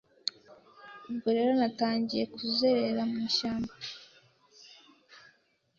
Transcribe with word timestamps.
Ubwo 1.09 1.27
rero 1.37 1.51
natangiye 1.59 2.23
kuzerera 2.33 3.01
mu 3.11 3.17
ishyamba 3.27 3.73